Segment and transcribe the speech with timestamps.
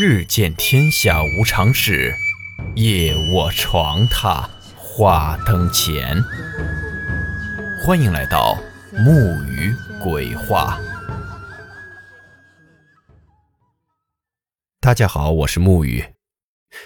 [0.00, 2.14] 日见天下无常事，
[2.76, 6.22] 夜卧床榻话灯前。
[7.84, 8.56] 欢迎来到
[8.92, 9.10] 木
[9.42, 10.78] 鱼鬼话。
[14.78, 16.14] 大家好，我是木鱼。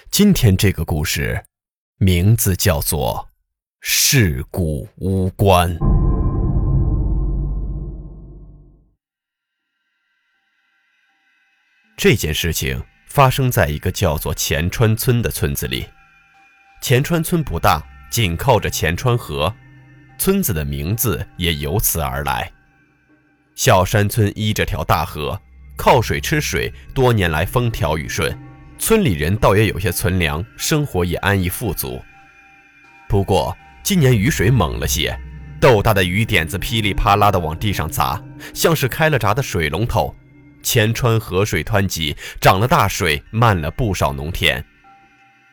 [0.09, 1.45] 今天这个故事
[1.99, 3.29] 名字叫做
[3.79, 5.77] 《事故无关》。
[11.95, 12.83] 这件事情。
[13.13, 15.85] 发生在一个叫做前川村的村子里。
[16.81, 19.53] 前川村不大，紧靠着前川河，
[20.17, 22.51] 村子的名字也由此而来。
[23.53, 25.39] 小山村依着条大河，
[25.77, 28.35] 靠水吃水，多年来风调雨顺，
[28.79, 32.01] 村里人倒也有些存粮，生活也安逸富足。
[33.07, 35.15] 不过今年雨水猛了些，
[35.61, 38.19] 豆大的雨点子噼里啪啦地往地上砸，
[38.55, 40.15] 像是开了闸的水龙头。
[40.63, 44.65] 前川河水湍急，涨了大水，漫了不少农田。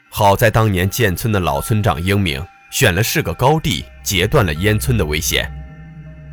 [0.08, 5.52] 好在当年建村的老村长英明，选了是个高地，截断了淹村的危险。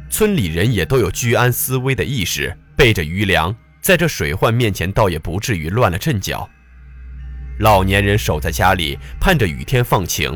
[0.09, 6.49] 村里人也都有居安思危的意识，备着余粮，在这水患面前，倒也不至于乱了阵脚。
[7.59, 10.31] 老年人守在家里，盼着雨天放晴；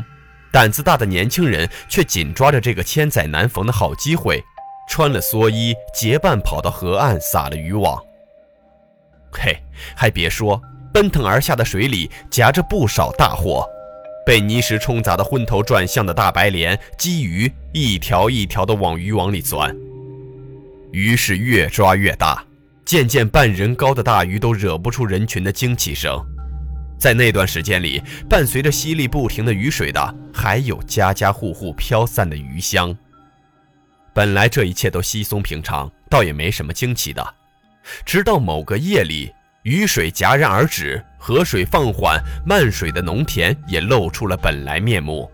[0.52, 4.42] 胆子大的年轻人却紧抓着这个千载难逢的好机会，
[4.88, 7.98] 穿了蓑衣，结伴跑到河岸，撒了渔网。
[9.32, 9.56] 嘿，
[9.96, 10.60] 还别说，
[10.92, 13.66] 奔腾而下的水里夹着不少大货，
[14.24, 19.74] 被泥石冲砸的昏头转向的大白鲢、鲫鱼，一条一条的往渔网里钻。
[20.92, 22.44] 鱼是越抓越大，
[22.84, 26.22] 渐渐半人高的大鱼都惹不出人群的惊奇声。
[26.98, 32.96] 在那段时间里，伴随着淅沥不停的雨水的，还有家家户户飘散的鱼香。
[34.14, 37.34] 本来这一切都稀松平常，倒也没什么惊奇的。
[38.04, 45.30] 直到某个夜里，雨水戛然而止，河水放缓，漫水的农田也露出了本来面目。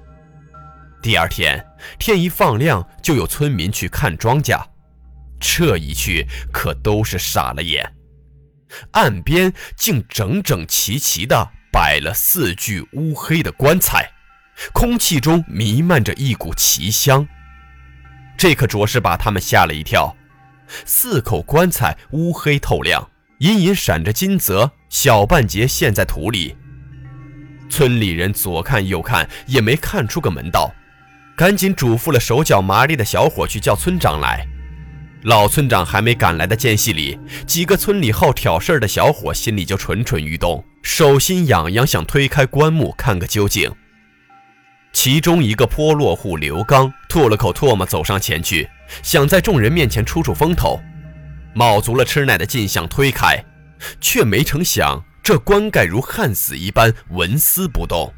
[1.00, 1.64] 第二天
[1.98, 4.60] 天一放亮，就有村民去看庄稼，
[5.38, 7.94] 这一去可都是傻了眼，
[8.90, 14.10] 岸边竟整整齐齐地摆了四具乌黑的棺材，
[14.72, 17.26] 空气中弥漫着一股奇香，
[18.36, 20.14] 这可着实把他们吓了一跳。
[20.84, 26.56] 四口棺材乌黑透亮，隐隐闪着金泽，小半截陷在土里。
[27.70, 30.72] 村里人左看右看，也没看出个门道，
[31.36, 34.46] 赶紧嘱咐了手脚麻利的小伙去叫村长来。
[35.22, 43.70] 老村长还没赶来的间隙里，几个村里好挑事儿的小伙心里就蠢蠢欲动，手心痒痒，想推开棺木看个究竟。
[45.00, 48.68] 其中一个坡落户刘刚吐了口唾沫，走上前去。
[49.00, 50.80] 想在众人面前出出风头，
[51.54, 53.40] 卯足了吃奶的劲想推开，
[54.00, 58.12] 却没成想这棺盖如焊死一般纹丝不动。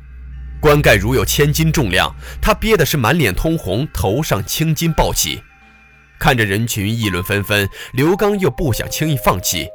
[0.58, 5.42] 棺盖如有千斤重量，他憋的是满脸通红，头上青筋暴起。
[6.18, 9.68] 看着人群议论纷纷，刘刚又不想轻易放弃，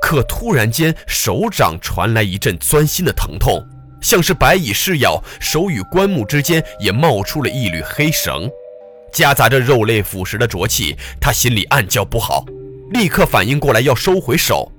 [0.00, 3.62] 可突然间手掌传来一阵钻心的疼痛，
[4.04, 8.48] 像是白蚁噬咬，手与棺木之间也冒出了一缕黑绳。
[9.10, 12.44] 夹杂着肉类腐蚀的浊气，他心里暗叫不好，
[12.90, 14.70] 立刻反应过来要收回手，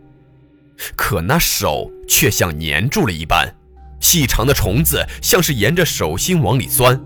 [0.95, 3.51] 可那手却像粘住了一般，
[3.99, 7.01] 细长的虫子像是沿着手心往里钻。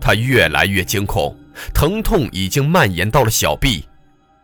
[0.00, 1.36] 他越来越惊恐，
[1.74, 3.84] 疼痛已经蔓延到了小臂，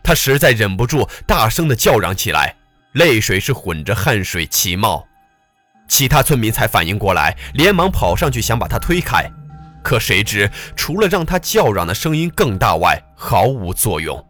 [0.03, 2.56] 他实在忍不住，大声的叫嚷起来，
[2.94, 5.07] 泪水是混着汗水齐冒。
[5.88, 9.28] 其他村民才反应过来，连忙跑上去想把他推开。
[9.82, 14.25] 可谁知，除了让他叫嚷的声音更大外，毫无作用。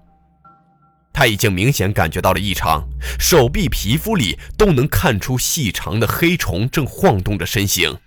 [1.13, 2.87] 他已经明显感觉到了异常，
[3.19, 7.99] 手臂皮肤里都能看出细长的黑虫正晃动着身形。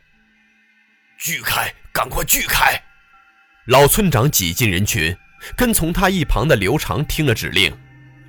[1.19, 2.81] 锯开，赶快锯开！
[3.67, 5.15] 老村长挤进人群，
[5.57, 7.75] 跟从他一旁的刘长听了指令，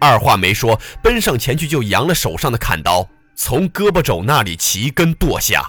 [0.00, 5.62] 二话没说，奔上前去就扬了手上的砍刀，从胳膊肘那里齐根剁下。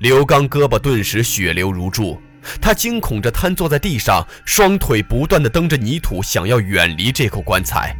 [0.00, 2.20] 刘刚胳膊顿时血流如注。
[2.60, 7.92] 他惊恐着瘫坐在地上，双腿不断地蹬着泥土，想要远离这口棺材。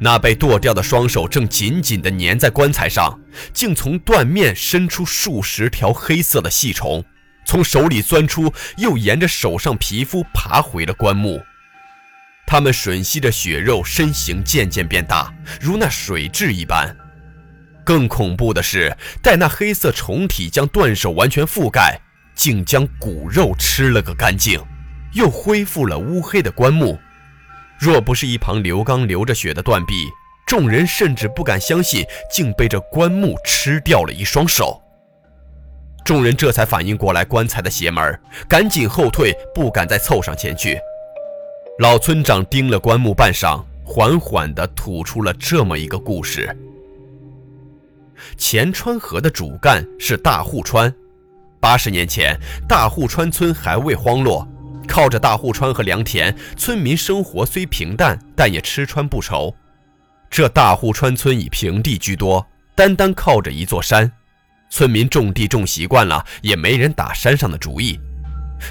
[0.00, 3.20] 那被剁掉的双手正紧紧地粘在棺材上，
[3.52, 7.04] 竟从断面伸出数十条黑色的细虫，
[7.44, 11.38] 从手里钻出，又沿着手上皮肤爬回了棺木。
[12.46, 15.30] 它们吮吸着血肉，身形渐渐变大，
[15.60, 16.96] 如那水蛭一般。
[17.84, 22.00] 更恐怖的是，待那黑色虫体将断手完全覆盖。
[22.34, 24.58] 竟将骨肉吃了个干净，
[25.12, 26.98] 又恢复了乌黑的棺木。
[27.78, 30.06] 若不是一旁刘刚流着血的断臂，
[30.46, 34.80] 众人甚至不敢相信，竟被这棺木吃掉了一双手。
[36.06, 38.18] 众人这才反应过来棺材的邪门，
[38.48, 40.78] 赶紧后退，不敢再凑上前去。
[41.80, 46.56] 老村长盯了棺木半晌，缓缓地吐出了这么一个故事：
[48.36, 50.92] 钱川河的主干是大户川。
[51.60, 52.38] 八十年前，
[52.68, 54.46] 大户川村还未荒落，
[54.88, 59.54] 靠着大户川和良田，村民生活虽平淡，但也吃穿不愁。
[60.28, 64.10] 这大户川村以平地居多，单单靠着一座山。
[64.70, 68.00] 村民种地种习惯了，也没人打山上的主意，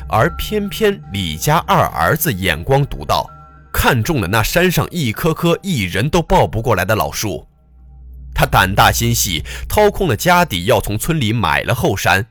[0.09, 3.29] 而偏偏李家二儿子眼光独到，
[3.71, 7.47] 看中了那山上一棵棵一人都抱不过来的老树。
[8.33, 12.27] 他胆大心细，掏空了家底，要从村里买了后山。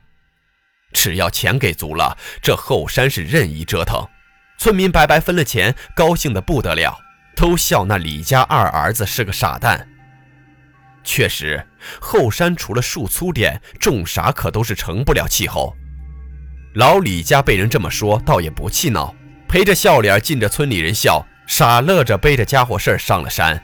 [0.93, 4.05] 只要钱给足了，这后山是任意折腾。
[4.57, 6.99] 村民白白分了钱，高兴得不得了，
[7.35, 9.87] 都笑那李家二儿子是个傻蛋。
[11.03, 11.65] 确实，
[11.99, 15.75] 后山除了树粗点，种啥可都是成不了气候。
[16.75, 19.15] 老李家被人这么说，倒也不气恼，
[19.47, 23.61] 陪着笑脸，尽着村里人笑，傻乐着背着家伙事儿上了山。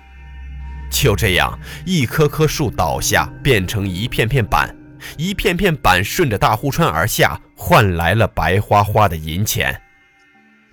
[0.89, 4.75] 就这样，一棵棵树倒下，变成一片片板，
[5.18, 9.80] 一片片板顺着大户川而下，换来了白花花的银钱。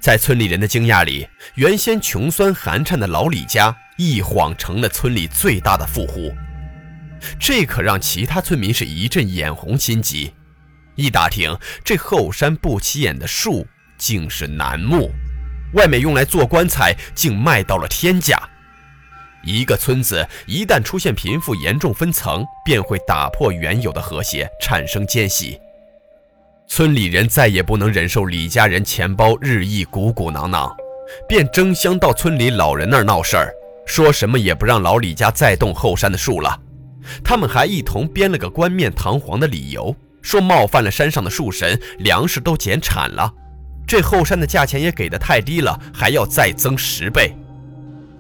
[0.00, 6.34] 在村里人的惊讶里，原先穷酸寒碜的老李家，一晃成了村里最大的富户。
[7.38, 10.34] 这可让其他村民是一阵眼红心急。
[10.94, 15.10] 一打听，这后山不起眼的树竟是楠木，
[15.72, 18.38] 外面用来做棺材，竟卖到了天价。
[19.44, 25.58] 一个村子一旦出现贫富严重分层，便会打破原有的和谐，产生间隙。
[26.66, 30.74] 村里人再也不能忍受李家人钱包日益鼓鼓囊囊，
[31.28, 33.52] 便争相到村里老人那儿闹事儿，
[33.86, 36.58] 说什么也不让老李家再动后山的树了。
[37.22, 43.30] 他们还一同编了个冠冕堂皇的理由，说冒犯了山上的树神，粮食都减产了，
[43.86, 47.36] 这后山的价钱也给的太低了，还要再增十倍。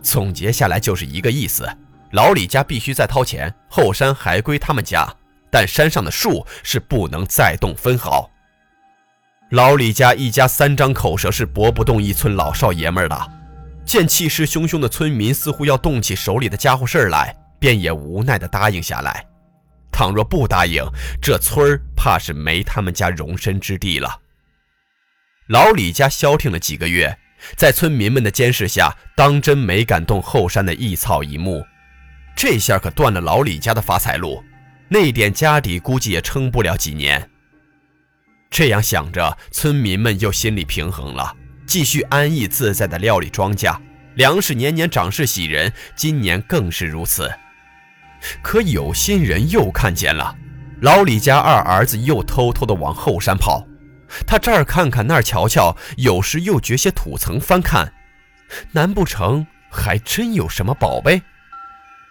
[0.04, 1.68] 总结下来就是一个意思：
[2.12, 5.08] 老李家必须再掏钱，后山还归他们家，
[5.50, 8.30] 但山上的树是不能再动分毫。
[9.50, 13.32] 老李家一家三张口舌是驳不动一村老少爷们的，
[13.84, 17.34] 见气势汹汹的村民似乎要动起手里的家伙事儿来。
[17.56, 19.24] 便也无奈地答应下来。
[19.90, 20.84] 倘若不答应，
[21.22, 24.20] 这村儿怕是没他们家容身之地了。
[25.48, 27.16] 老李家消停了几个月，
[27.56, 31.64] 在村民们的监视下，当真没敢动后山的一草一木。
[32.36, 34.42] 这下可断了老李家的发财路，
[34.88, 37.30] 那点家底估计也撑不了几年。
[38.50, 41.34] 这样想着，村民们又心里平衡了，
[41.66, 43.76] 继续安逸自在地料理庄稼，
[44.14, 47.32] 粮食年年长势喜人，今年更是如此。
[48.42, 50.36] 可有心人又看见了，
[50.80, 53.66] 老李家二儿子又偷偷的往后山跑，
[54.26, 57.92] 他这儿看看那儿瞧瞧，有时又掘些土层翻看，
[58.72, 61.22] 难不成还真有什么宝贝？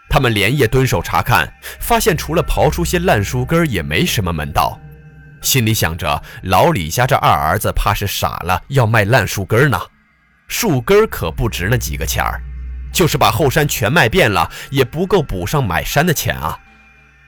[0.09, 4.79] 他们连夜蹲守查看，发现除了刨出些烂树根，也没什么门道。
[5.41, 9.79] 心里想着，老李家这二儿子怕是傻了，要卖烂树根呢，
[10.47, 12.41] 树根可不值那几个钱儿。
[12.93, 16.55] 就是把后山全卖遍了，也不够补上买山的钱啊！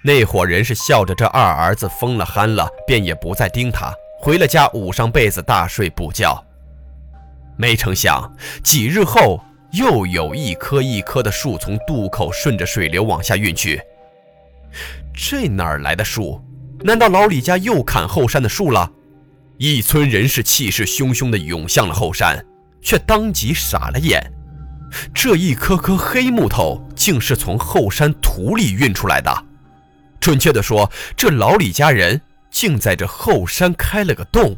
[0.04, 6.44] 那伙人是笑着这二儿子疯了憨了，便也不再盯他，回了家捂上被子大睡不觉。
[7.58, 8.30] 没成想，
[8.64, 9.42] 几日后
[9.72, 13.82] 又有一棵一棵的树从渡口顺着水流往下运去。
[15.14, 16.44] 这哪儿来的树？
[16.82, 18.92] 难道老李家又砍后山的树了？
[19.58, 22.46] 一村人是气势汹汹地涌向了后山，
[22.82, 24.22] 却当即傻了眼。
[25.14, 29.46] 这一棵棵黑木头竟是从后山土里运出来的，
[30.20, 32.22] 准确的说，这老李家人
[32.56, 34.58] 竟在这后山开了个洞。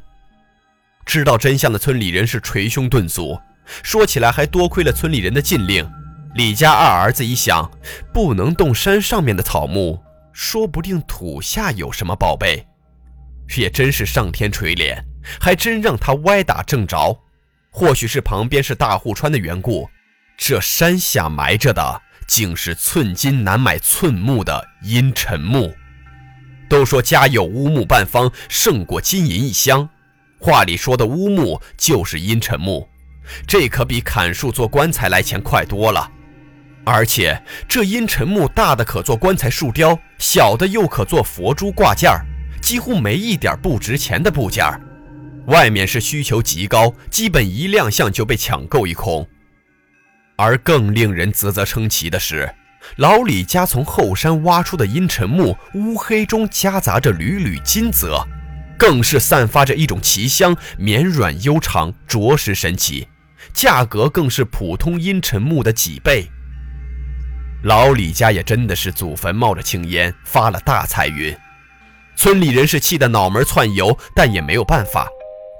[1.04, 3.36] 知道真相的村里人是捶胸顿足，
[3.82, 5.90] 说起来还多亏了村里人的禁令。
[6.36, 7.68] 李家二儿子一想，
[8.14, 10.00] 不能动山上面的草木，
[10.32, 12.68] 说不定土下有什么宝贝，
[13.58, 14.96] 也真是上天垂怜，
[15.42, 17.18] 还真让他歪打正着。
[17.72, 19.90] 或许是旁边是大户川的缘故。
[20.38, 25.74] 这山下埋着的，竟是寸金难买寸木的阴沉木。
[26.70, 29.88] 都说家有乌木半方，胜过金银一箱。
[30.40, 32.88] 话里说的乌木，就是阴沉木。
[33.46, 36.12] 这可比砍树做棺材来钱快多了。
[36.86, 42.26] 而且这阴沉木大的可做棺材树雕，小的又可做佛珠挂件儿，
[42.62, 44.80] 几乎没一点不值钱的部件儿。
[45.48, 49.28] 外面是需求极高，基本一亮相就被抢购一空。
[50.38, 52.54] 而更令人啧啧称奇的是，
[52.96, 58.26] 老李家从后山挖出的阴沉木，乌黑中夹杂着缕缕金泽，
[58.78, 63.08] 更是散发着一种奇香，绵软悠长，着实神奇。
[63.54, 66.26] 价格更是普通阴沉木的几倍。
[67.64, 71.36] 老李家也真的是祖坟冒着青烟，发了大财运。
[72.16, 75.08] 村里人是气得脑门窜油，但也没有办法，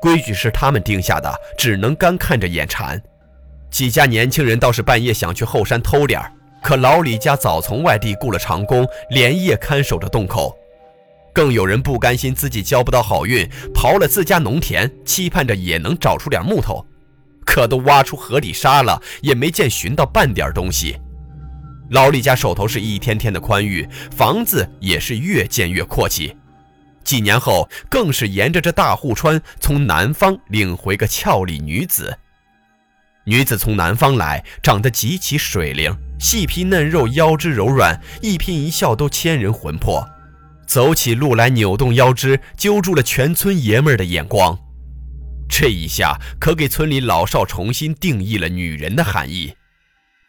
[0.02, 3.02] 规矩是他们定下的，只能干看着眼馋。
[3.70, 6.32] 几家年轻人倒是半夜想去后山偷点儿。
[6.68, 10.54] 可老李家早从外地雇了长工，连夜看守着洞口。
[11.32, 16.86] 更有人不甘心自己交不到好运，刨了自家农田，期盼着也能找出点木头。
[17.46, 21.00] 可都挖出河底沙了，也没见寻到半点东西。
[21.92, 26.36] 老李家手头是一天天的宽裕，房子也是越建越阔气。
[27.02, 32.14] 几年后，更是沿着这大户川，从南方领回个俏丽女子。
[33.24, 35.98] 女子从南方来，长得极其水灵。
[36.20, 40.08] 细皮嫩肉，腰肢柔软，一颦一笑都牵人魂魄。
[40.66, 44.58] 走起路来扭动腰肢，揪住了全村爷们儿的眼光。
[45.50, 49.54] 这一下可给村里老少重新定义了女人的含义。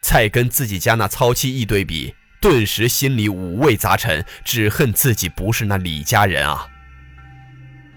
[0.00, 6.68] 再跟自己家那糙妻一对比，顿时心里五味杂陈，只恨自己不是那李家人啊！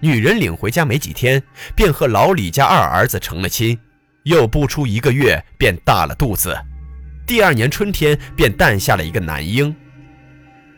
[0.00, 1.40] 女人领回家没几天，
[1.76, 3.78] 便和老李家二儿子成了亲，
[4.24, 6.58] 又不出一个月，便大了肚子。
[7.24, 9.74] 第二年春天，便诞下了一个男婴。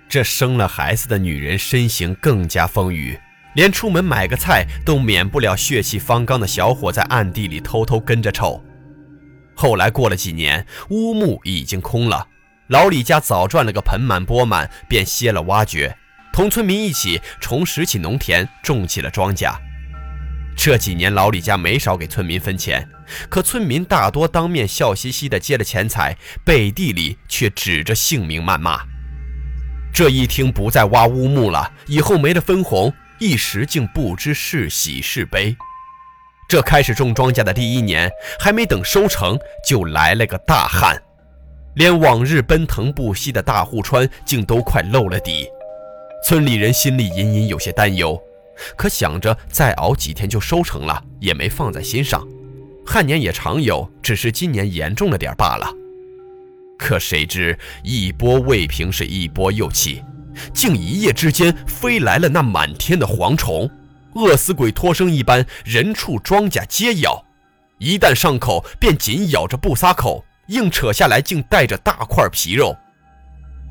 [0.09, 3.19] 这生了孩子的女人身形更加丰腴，
[3.55, 8.63] 连出门买个菜都免不了血气方刚的小伙在暗地里偷偷跟着瞅。
[9.55, 12.29] 后来过了几年，乌木已经空了，
[12.69, 15.97] 老李家早赚了个盆满钵满，便歇了挖掘，
[16.33, 19.57] 同村民一起重拾起农田，种起了庄稼。
[20.57, 22.89] 这几年，老李家没少给村民分钱，
[23.29, 28.81] 可村民大多当面笑嘻嘻的接了钱财，背地里却指着姓名谩骂。
[29.93, 35.55] 这一听不再挖乌木了，以后没了分红，一时竟不知是喜是悲。
[36.49, 41.01] 这开始种庄稼的第一年，还没等收成，就来了个大旱，
[41.75, 45.47] 连往日奔腾不息的大户川竟都快漏了底。
[46.27, 48.21] 村里人心里隐隐有些担忧。
[48.77, 52.27] 可想着再熬几天就收成了，也没放在心上。
[52.87, 55.71] 旱年也常有，只是今年严重了点罢了。
[56.79, 60.03] 可谁知一波未平是一波又起，
[60.53, 63.71] 竟一夜之间飞来了那满天的蝗虫，
[64.15, 67.25] 饿死鬼脱生一般，人畜庄稼皆咬。
[67.79, 72.77] 一旦上口，便紧咬着不撒口，硬扯下来竟带着大块皮肉。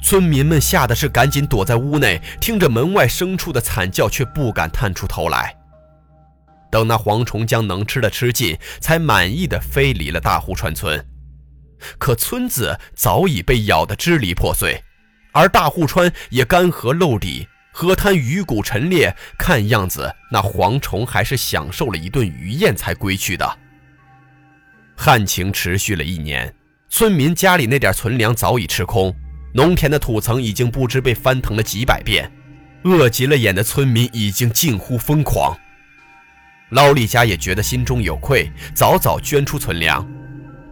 [0.04, 5.56] 村民们吓得是赶紧躲在屋内，听着门外牲畜的惨叫，却不敢探出头来。
[6.70, 11.04] 等那蝗虫将能吃的吃尽，才满意的飞离了大户川村。
[11.98, 14.84] 可村子早已被咬得支离破碎，
[15.32, 19.16] 而大户川也干涸漏底，河滩鱼骨陈列。
[19.38, 23.58] 看样子，那蝗虫还是享受了一顿鱼宴才归去的。
[24.98, 26.54] 旱情持续了一年，
[26.90, 29.16] 村民家里那点存粮早已吃空。
[29.54, 32.32] 农田的土层已经不知被翻腾了几百遍，
[32.84, 35.56] 饿急了眼的村民已经近乎疯狂。
[36.70, 40.08] 老李家也觉得心中有愧，早早捐出存粮。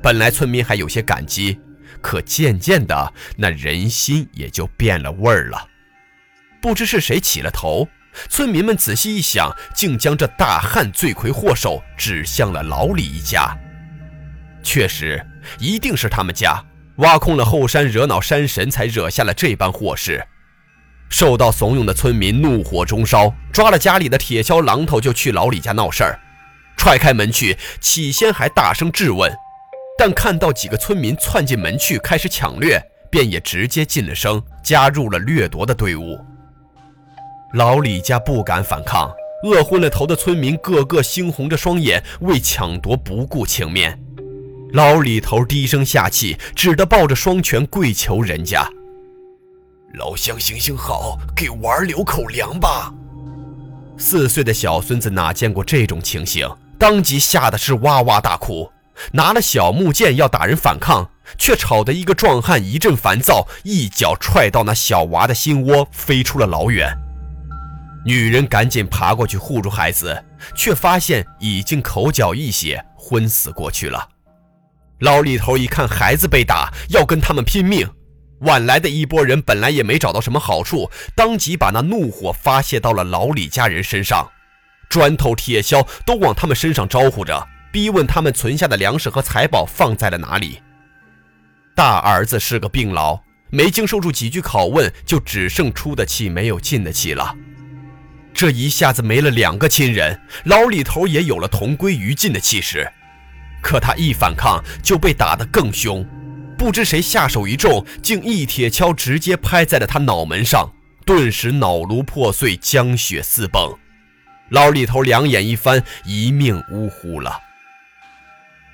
[0.01, 1.59] 本来村民还有些感激，
[2.01, 5.67] 可渐渐的，那人心也就变了味儿了。
[6.59, 7.87] 不知是谁起了头，
[8.29, 13.55] 村民们仔细一想，竟将这大旱罪魁祸首指向了老李一家。
[14.63, 15.23] 确实，
[15.59, 16.65] 一定是他们家。
[16.97, 20.25] 挖空了后山，惹恼山神，才惹下了这般祸事。
[21.09, 26.19] 受到怂恿的村民怒火中烧，抓了家里的铁锹榔头就去老李家闹事儿。
[26.77, 29.31] 踹开门去，起先还大声质问，
[29.97, 36.17] 但看到几个村民窜进门去开始抢掠，便也直接进了声，加入了掠夺的队伍。
[37.53, 39.11] 老李家不敢反抗，
[39.43, 44.00] 饿昏了头的村民个个猩红着双眼，为抢夺不顾情面。
[44.73, 48.65] 老李头低声下气，只得抱着双拳跪求人家
[49.95, 52.93] ：“老乡，行行好，给娃留口粮吧。”
[53.97, 56.49] 四岁的小孙子哪见过这种情形，
[56.79, 58.71] 当即吓得是哇哇大哭，
[59.11, 66.89] 拿了小木剑要打人反抗，却吵得一个壮汉一阵烦躁，一脚踹到那小娃的心窝，飞出了老远。
[68.05, 70.23] 女人赶紧爬过去护住孩子，
[70.55, 74.07] 却发现已经口角溢血，昏死过去了。
[75.01, 77.89] 老李头一看孩子被打，要跟他们拼命。
[78.41, 84.29] 晚来的一拨人本来也没找到什么好处，当即把那怒火发泄到了老李家人身上，
[84.89, 90.61] 砖头、铁锹都往他们身上招呼着，逼问他们存下的粮食和财宝放在了哪里。
[91.75, 97.35] 大儿子是个病痨，没经受住几句拷问，就只剩出的气没有进的气了。
[98.33, 102.87] 这一下子没了两个亲人，老李头也有了同归于尽的气势。
[103.61, 106.05] 可他一反抗，就被打得更凶。
[106.57, 110.71] 不知谁下手一重，竟一铁锹直接拍在了他脑门上，
[111.05, 113.77] 顿时脑颅破碎，江血四迸。
[114.49, 117.39] 老李头两眼一翻，一命呜呼了。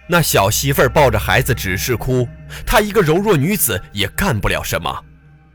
[0.10, 2.28] 那小媳妇儿抱着孩子只是哭，
[2.66, 5.04] 她一个柔弱女子也干不了什么。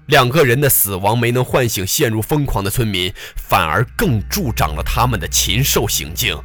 [0.07, 6.39] 两个人的死亡没能唤醒陷入疯狂的村民，反而更助长了他们的禽兽行径。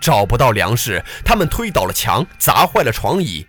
[0.00, 3.46] 找不到粮食，他们推倒了墙，砸坏了床椅，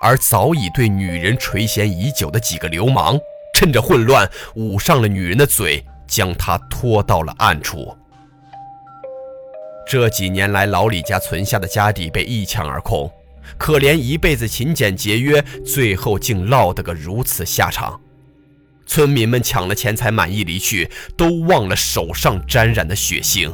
[0.00, 3.18] 而早已对女人垂涎已久的几个流氓，
[3.54, 7.96] 趁着混乱捂上了女人的嘴，将她拖到了暗处。
[9.88, 13.08] 这几年来，老李家存下的家底被一抢而空，
[13.56, 18.00] 可怜一辈子勤俭节约，最后竟落得个如此下场。
[18.84, 23.52] 村民们抢了钱财，满意离去，都忘了手上沾染的血腥。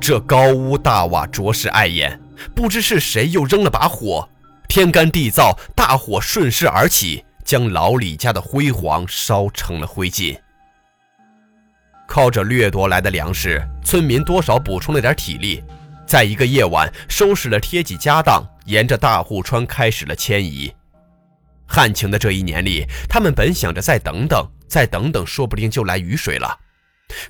[0.00, 2.20] 这高屋大瓦着实碍眼，
[2.54, 4.28] 不知是谁又扔了把火，
[4.68, 10.38] 天干地燥，大火顺势而起，将老李家的辉煌烧成了灰烬。
[12.06, 15.62] 靠着掠夺来的粮食，村民多少补充了点体力，
[16.06, 20.72] 在一个夜晚收拾了贴己家当，沿着大户川开始了迁移。
[21.66, 26.58] 旱情的这一年里，他们本想着再等等，再等等，说不定就来雨水了。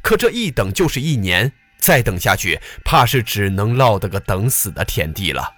[0.01, 5.54] 可这一等就是一年，再等下去，怕是只能落得个等死的田地了。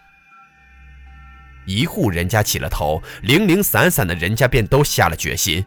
[1.66, 5.64] 一户人家起了头，零零散散的人家便都下了决心。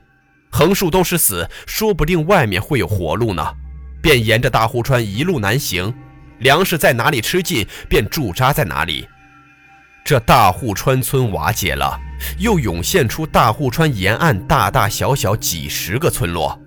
[0.50, 3.54] 横竖都是死，说不定外面会有活路呢。
[4.02, 5.94] 便沿着大户川一路南行，
[6.40, 9.08] 粮食在哪里吃尽，便驻扎在哪里。
[10.04, 11.98] 这大户川村瓦解了，
[12.38, 16.60] 又涌现出大户川沿岸大大小小几十个村落。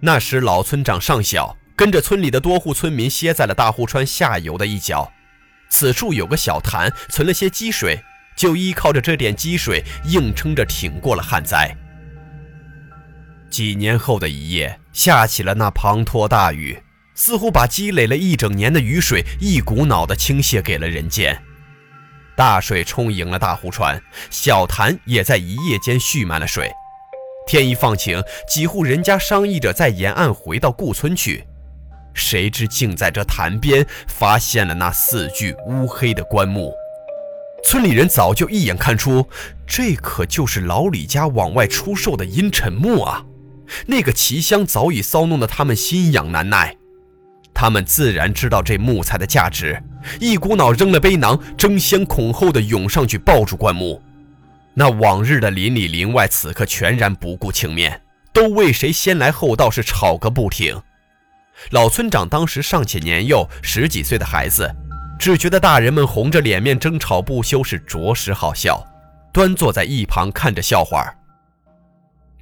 [0.00, 5.10] 那时老村长尚小，跟着村里的多户村民歇在了大户川下游的一角。
[5.70, 7.98] 此处有个小潭，存了些积水，
[8.36, 11.74] 就依靠着这点积水，硬撑着挺过了旱灾。
[13.48, 16.78] 几年后的一夜，下起了那滂沱大雨，
[17.14, 21.42] 似乎把积累了一整年的雨水一股脑地倾泻给了人间。
[22.36, 26.70] 大水冲盈了大湖川，小潭也在一夜间蓄满了水。
[27.46, 31.46] 天一放晴，几户人家商议着在沿岸回到故村去，
[32.14, 36.72] 谁知竟在这潭边发现了那四具乌黑的棺木。
[37.62, 39.28] 村里人早就一眼看出，
[39.66, 43.24] 这可就是老李家往外出售的阴沉木啊！
[43.86, 46.76] 那个奇香早已骚弄得他们心痒难耐，
[47.54, 49.80] 他们自然知道这木材的价值，
[50.18, 54.02] 一股脑扔了背囊，争先恐后的涌上去抱住棺木。
[54.72, 58.00] 那往日的邻里邻外，此刻全然不顾情面，
[58.32, 60.80] 都为谁先来后到是吵个不停。
[61.70, 64.74] 老村长当时尚且年幼，十几岁的孩子，
[65.18, 68.84] 只觉得大人们红着脸面争吵不休是着实好笑，
[69.32, 71.14] 端坐在一旁看着笑话。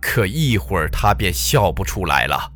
[0.00, 2.52] 可一会儿，他便笑不出来了。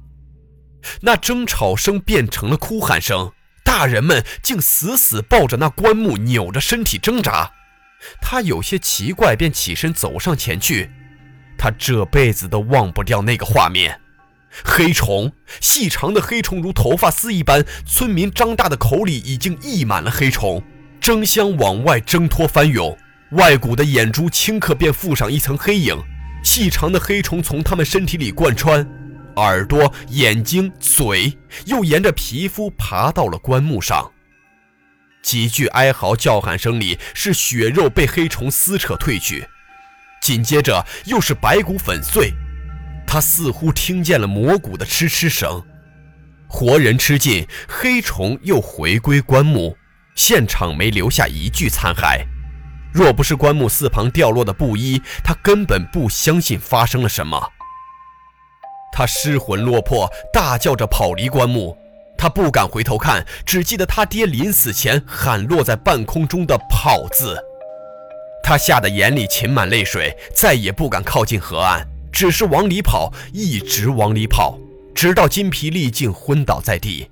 [1.01, 3.33] 那争吵声变成了哭喊声，
[3.65, 7.51] 大人们竟死死抱着那棺木，扭着身体挣扎。
[8.21, 10.91] 他有些奇怪，便起身走上前去。
[11.59, 14.01] 他这辈子都忘不掉那个画面：
[14.65, 20.63] 黑虫，细长的黑虫如头发丝一般，村民张大的口里已经溢满了黑虫，
[21.01, 22.97] 争相往外挣脱翻涌，
[23.33, 25.97] 外骨的眼珠顷刻便覆上一层黑影。
[26.45, 28.87] 细长的黑虫从他们身体里贯穿，
[29.37, 34.11] 耳朵、眼睛、嘴又沿着皮肤爬到了棺木上。
[35.23, 39.47] 几句哀嚎叫喊声里，是血肉被黑虫撕扯褪去，
[40.21, 42.35] 紧接着又是白骨粉碎。
[43.13, 45.63] 他似乎听见了蘑菇的哧哧声。
[46.49, 49.77] 活人吃尽，黑虫又回归棺木，
[50.15, 52.25] 现场没留下一具残骸。
[52.91, 57.39] 若不是棺木四旁掉落的布衣，他根本不相信发生了什么。
[58.95, 61.77] 他失魂落魄，大叫着跑离棺木。
[62.17, 67.37] 他不敢回头看，只记得他爹临死前喊落在半空中的“跑”字。
[68.43, 74.59] 他吓得眼里噙满泪水，再也不敢靠近河岸，只是往里跑，一直往里跑，
[74.95, 77.09] 直到筋疲力尽，昏倒在地。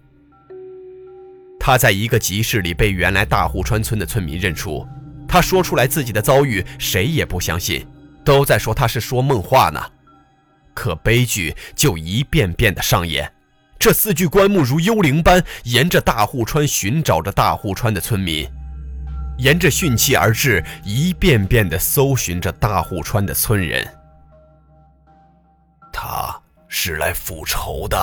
[1.58, 4.86] 他在一个集市里被原来大户川村的村民认出。
[5.26, 7.86] 他说出来自己的遭遇，谁也不相信，
[8.24, 9.80] 都在说他是说梦话呢。
[10.74, 13.30] 可悲剧就一遍遍的上演，
[13.78, 18.48] 这四具棺木如幽灵般沿着大户川寻找着大户川的村民，
[19.38, 23.86] 沿着汛期而至，一遍遍的搜寻着大户川的村人。
[25.92, 27.98] 他是来复仇的。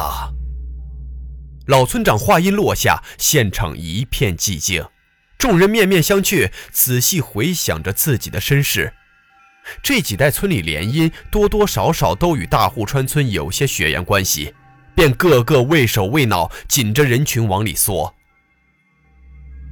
[1.68, 4.86] 老村长话音落下，现场一片寂静，
[5.38, 8.94] 众人面面相觑，仔细回想着自己的身世。
[9.84, 14.56] 这几代村里联姻，多多少少都与大户川村有些血缘关系，
[14.96, 18.16] 便个个畏手畏脑，紧着人群往里缩。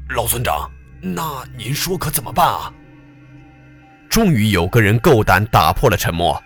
[0.10, 0.70] 老村长，
[1.02, 2.74] 那您说可怎么办啊？
[4.10, 6.42] 终于有个人够胆打破了沉默。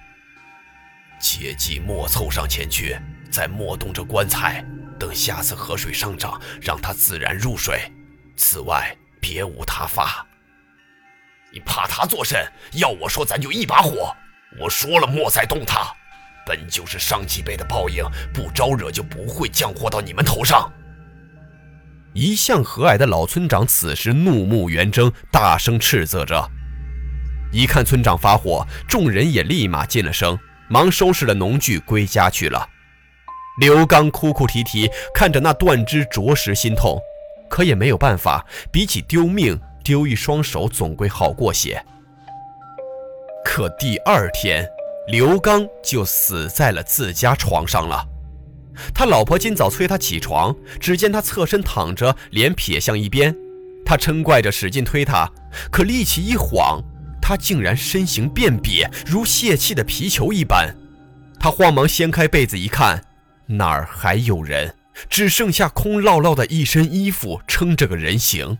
[1.19, 2.97] 切记莫凑上前去，
[3.29, 4.63] 再莫动这棺材，
[4.99, 7.91] 等下次河水上涨，让它自然入水。
[8.35, 10.25] 此外，别无他法。
[11.51, 12.45] 你怕他作甚？
[12.73, 14.15] 要我说，咱就一把火。
[14.59, 15.91] 我说了，莫再动他。
[16.45, 18.03] 本就是上几辈的报应，
[18.33, 20.71] 不招惹就不会降祸到你们头上。
[22.13, 26.49] 一向和蔼的老村长此时怒目圆睁，大声斥责着。
[27.51, 30.37] 一看村长发火，众人也立马噤了声，
[30.69, 32.67] 忙收拾了农具归家去了。
[33.59, 36.97] 刘刚哭哭啼啼看着那断肢，着实心痛，
[37.49, 39.59] 可也没有办法，比起丢命。
[39.81, 41.83] 丢一双手总归好过些。
[43.43, 44.63] 可第二天，
[45.07, 48.05] 刘刚就死在了自家床上了。
[48.93, 53.35] 他老婆今早催他起床，只见他侧身躺着，脸撇向一边。
[53.83, 55.27] 他嗔怪着使劲推他，
[55.71, 56.83] 可力气一晃，
[57.29, 60.75] 他竟然身形变瘪，如泄气的皮球一般。
[61.39, 63.03] 他慌忙掀开被子一看，
[63.45, 64.73] 哪儿还有人？
[65.11, 68.57] 只剩下空落落的一身衣服撑着个人形。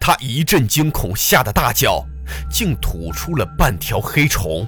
[0.00, 2.04] 他一阵惊恐，吓得大叫，
[2.50, 4.66] 竟吐出了半条黑虫。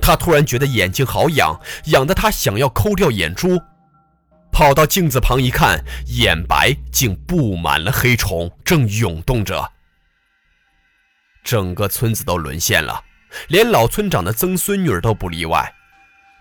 [0.00, 3.60] 他突然觉得眼睛好痒，痒得他想要抠掉眼珠，
[4.50, 9.72] 跑到镜子旁一看，眼白竟布满了黑虫，正涌动着。
[11.44, 13.04] 整个村子都沦陷了，
[13.48, 15.72] 连老村长的曾孙女都不例外。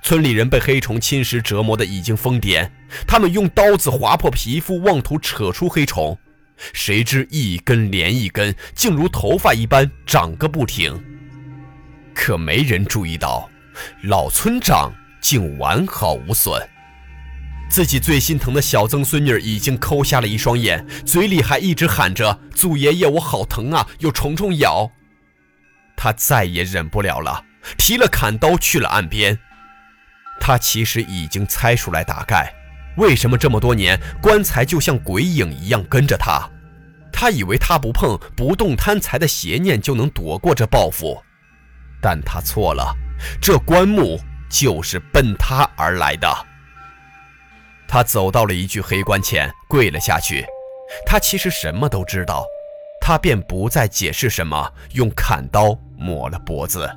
[0.02, 2.70] 村里人被黑虫侵蚀折磨的已经疯癫，
[3.06, 6.18] 他们用刀子划破皮肤，妄图扯出黑虫。
[6.74, 11.04] 谁知一根连一根，竟如头发一般长个不停。
[12.14, 13.50] 可没人注意到，
[14.04, 16.62] 老村长竟完好无损。
[17.74, 24.92] 自己最心疼的小曾孙女已经抠瞎了一双眼，嘴里还一直喊着：“祖爷爷，我好疼啊，有虫虫咬。”
[25.98, 27.44] 他再也忍不了了，
[27.76, 29.40] 提了砍刀去了岸边。
[30.40, 32.54] 他其实已经猜出来大概。
[32.98, 36.48] 为什么这么多年棺材就像鬼影一样跟着他？
[37.12, 41.20] 他以为他不碰不动贪财的邪念就能躲过这报复，
[42.00, 42.96] 但他错了，
[43.42, 46.53] 这棺木就是奔他而来的。
[47.94, 50.44] 他走到了一具黑棺前，跪了下去。
[51.06, 52.44] 他其实什么都知道，
[53.00, 56.90] 他便不再解释什么，用砍刀抹了脖子。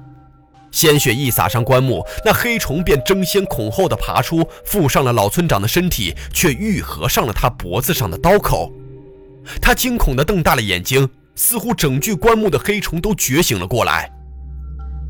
[0.72, 8.72] 鲜血一洒上棺木，那黑虫便争先恐后的爬出，附上了老村长的身体，却愈合上了他脖子上的刀口。
[9.60, 14.10] 他惊恐地瞪大了眼睛，似乎整具棺木的黑虫都觉醒了过来。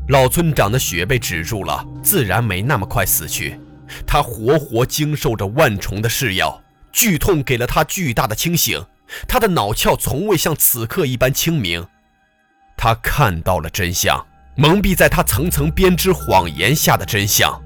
[0.09, 3.57] 老村长的血被止住了，自然没那么快死去。
[4.05, 8.85] 他活活经受着万重的噬药，剧痛给了他巨大的清醒。
[9.27, 11.87] 他的脑壳从未像此刻一般清明。
[12.75, 14.25] 他看到了真相。
[14.59, 17.61] 蒙蔽在他层层编织谎言下的真相，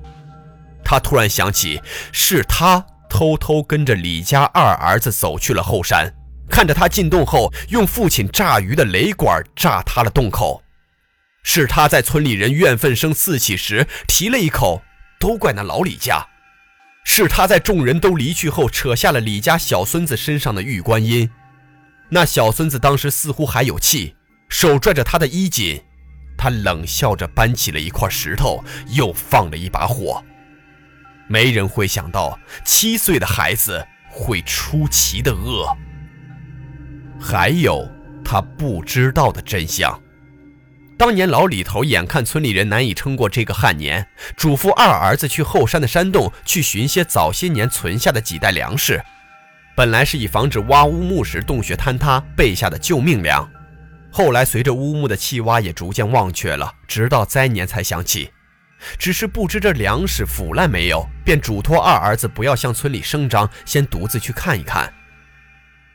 [0.83, 1.81] 他突然想起，
[2.11, 6.13] 是他偷偷跟着李家二儿子走去了后山，
[6.49, 10.61] 看着他进洞后用父亲炸鱼的雷管炸塌了洞口，
[11.43, 14.81] 是他在村里人怨愤声四起时提了一口，
[15.21, 16.27] 都怪那老李家，
[17.05, 21.29] 是他在众人都离去后扯下了李家小孙子身上的玉观音，
[22.09, 24.15] 那小孙子当时似乎还有气，
[24.49, 25.79] 手拽着他的衣襟。
[26.35, 30.23] 他冷笑着搬起了一块石头，又放了一把火。
[31.27, 35.77] 没人会想到七岁的孩子会出奇的恶。
[37.19, 37.87] 还有
[38.25, 40.01] 他不知道的真相：
[41.01, 44.05] 当年老李头眼看村里人难以撑过这个旱年，
[44.37, 49.01] 嘱咐二儿子去后山的山洞去寻些早些年存下的几袋粮食，
[49.75, 53.49] 本来是以防止挖乌木时洞穴坍塌备下的救命粮。
[54.11, 56.71] 后来，随着乌木的弃挖，也逐渐忘却了。
[56.87, 58.29] 直到灾年才想起，
[58.99, 64.93] 只是不知这粮食腐烂没有，便嘱托二儿子不要向村里声张，先独自去看一看。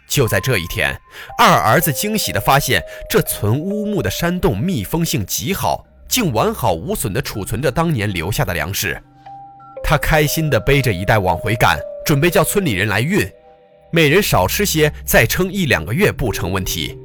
[0.09, 0.99] 就在这一天，
[1.39, 9.01] 二儿子惊喜地发现，这存乌木的山洞密封性极好，竟完好无损地储存着当年留下的粮食。
[9.83, 13.29] 他开心地背着一袋往回赶，准备叫村里人来运，
[13.91, 16.99] 每人少吃些，再撑一两个月不成问题。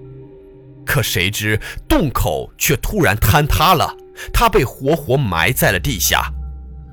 [0.86, 3.96] 可谁知洞口却突然坍塌了，
[4.34, 6.32] 他被活活埋在了地下。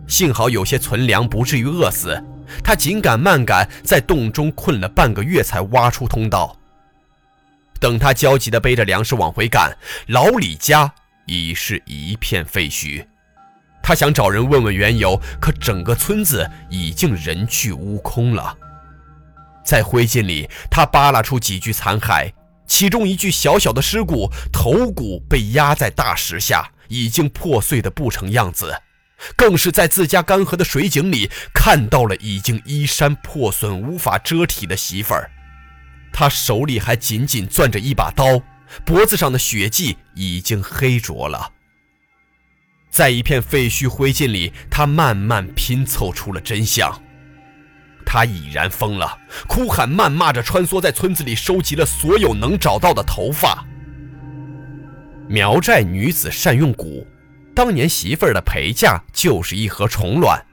[0.06, 2.22] 幸好有些存粮，不至于饿死。
[2.62, 6.56] 他紧赶慢赶，在洞中困了半个月，才挖出通道。
[7.80, 9.76] 等他焦急地背着粮食往回赶，
[10.08, 10.92] 老李家
[11.26, 13.06] 已是一片废墟。
[13.80, 18.56] 他想找人问问缘由，可整个村子已经人去屋空了。
[19.64, 22.32] 在灰烬里，他扒拉出几具残骸，
[22.66, 28.74] 其中一具小小的尸骨，头骨被压在大石下，已经破碎的不成样子。
[29.36, 35.30] 更是在自家干涸的水井里看到了已经衣衫破损、无法遮体的媳妇儿，
[36.12, 38.40] 他手里还紧紧攥着一把刀，
[38.84, 41.52] 脖子上的血迹已经黑浊了。
[42.90, 47.02] 在一片废墟灰烬里，他慢慢拼凑出了真相。
[48.06, 53.66] 他已然疯了，哭喊谩骂着穿梭在村子里，收集了所有能找到的头发。
[55.28, 57.04] 苗寨女子善用蛊。
[57.58, 60.46] 当年媳妇儿的陪嫁就是一盒虫卵，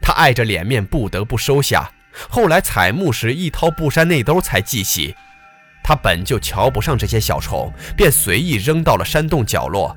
[0.00, 1.90] 他碍着脸面不得不收下。
[2.28, 5.12] 后来采木时一掏布衫内兜才记起，
[5.82, 9.96] 他本就瞧不上这些小虫，便随意扔到了山洞角落。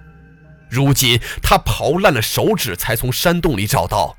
[0.67, 4.17] 如今他刨烂了手指才从山洞里找到。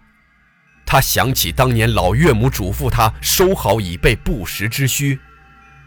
[0.87, 5.19] 他想起当年老岳母嘱咐他收好以备不时之需，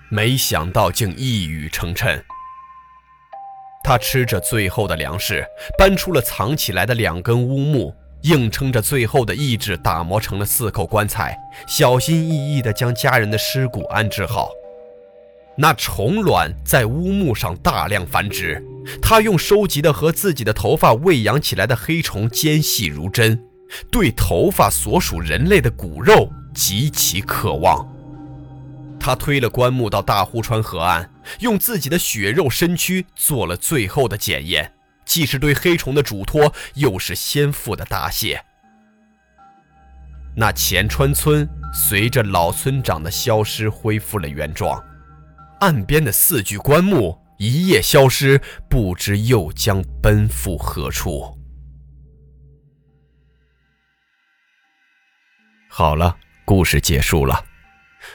[0.10, 2.22] 没想到竟一语成谶。
[3.84, 5.46] 他吃着最后的粮食，
[5.78, 11.38] 搬出了藏起来的两根乌木，硬撑着最后的意志，打磨成了四口棺材，
[11.68, 14.50] 小心翼翼地将家人的尸骨安置好。
[15.58, 18.63] 那虫卵在乌木上大量繁殖，
[19.02, 23.42] 他用收集的和自己的头发喂养起来的黑虫尖细如针，
[23.92, 27.86] 对头发所属人类的骨肉极其渴望。
[29.10, 34.72] 他推了棺木到大呼川河岸，用自己的血肉身躯做了最后的检验，
[35.04, 38.39] 既是对黑虫的嘱托，又是先父的答谢。
[40.36, 44.80] 那前川村随着老村长的消失恢复了原状，
[45.62, 51.36] 岸边的四具棺木一夜消失，不知又将奔赴何处。
[55.67, 57.49] 好了，故事结束了。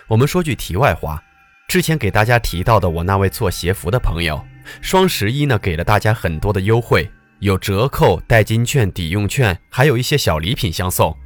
[0.09, 1.23] 我们说句题外话，
[1.69, 4.45] 之前给大家提到的我那位做鞋服的朋友，
[4.81, 11.17] 双十一呢给了大家很多的优惠，有折扣、代金券、抵用券，还有一些小礼品相送，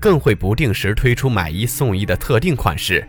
[0.00, 3.06] 更会不定时推出买一送一的特定款式。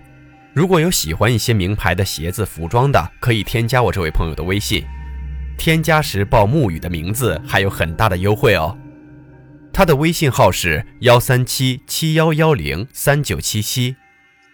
[0.53, 4.85] 如果有喜欢一些名牌的鞋子、服装的，可以添加我这位朋友的微信，
[5.57, 8.77] 添加时报沐雨的名字，还有很大的优惠哦。
[9.71, 13.95] 他的微信号是幺三七七幺幺零三九七七。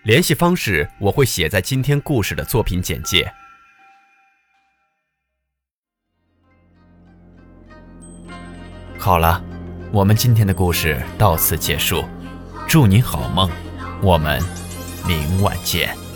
[0.03, 3.29] 联系方式我会写在今天故事的作品简介。
[8.97, 9.43] 好了，
[9.91, 12.03] 我们今天的故事到此结束，
[12.67, 13.49] 祝你好梦，
[14.01, 14.41] 我们
[15.05, 16.08] 明晚见。